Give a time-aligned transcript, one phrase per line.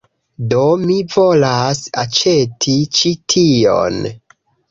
[0.53, 4.01] Do mi volas aĉeti ĉi tion